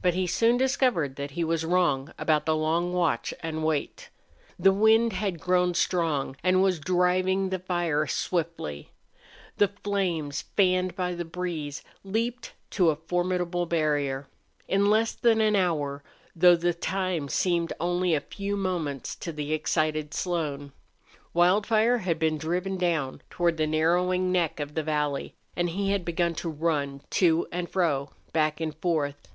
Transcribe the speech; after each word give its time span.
But 0.00 0.14
he 0.14 0.28
soon 0.28 0.56
discovered 0.56 1.16
that 1.16 1.32
he 1.32 1.42
was 1.42 1.64
wrong 1.64 2.12
about 2.16 2.46
the 2.46 2.54
long 2.54 2.92
watch 2.92 3.34
and 3.40 3.64
wait. 3.64 4.10
The 4.56 4.70
wind 4.72 5.12
had 5.14 5.40
grown 5.40 5.74
strong 5.74 6.36
and 6.40 6.62
was 6.62 6.78
driving 6.78 7.48
the 7.48 7.58
fire 7.58 8.06
swiftly. 8.06 8.92
The 9.56 9.66
flames, 9.82 10.42
fanned 10.56 10.94
by 10.94 11.14
the 11.16 11.24
breeze, 11.24 11.82
leaped 12.04 12.52
to 12.70 12.90
a 12.90 12.94
formidable 12.96 13.66
barrier. 13.66 14.28
In 14.68 14.88
less 14.88 15.12
than 15.14 15.40
an 15.40 15.56
hour, 15.56 16.04
though 16.36 16.54
the 16.56 16.74
time 16.74 17.28
seemed 17.28 17.72
only 17.80 18.14
a 18.14 18.20
few 18.20 18.56
moments 18.56 19.16
to 19.16 19.32
the 19.32 19.52
excited 19.52 20.14
Slone, 20.14 20.70
Wildfire 21.34 21.98
had 21.98 22.20
been 22.20 22.38
driven 22.38 22.76
down 22.78 23.20
toward 23.30 23.56
the 23.56 23.66
narrowing 23.66 24.30
neck 24.30 24.60
of 24.60 24.76
the 24.76 24.84
valley, 24.84 25.34
and 25.56 25.70
he 25.70 25.90
had 25.90 26.04
begun 26.04 26.36
to 26.36 26.48
run, 26.48 27.02
to 27.10 27.48
and 27.50 27.68
fro, 27.68 28.10
back 28.32 28.60
and 28.60 28.76
forth. 28.76 29.26